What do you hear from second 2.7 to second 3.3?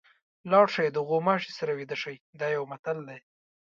متل دی.